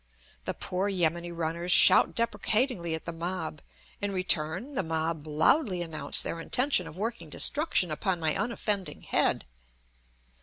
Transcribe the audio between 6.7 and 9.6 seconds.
of working destruction upon my unoffending head.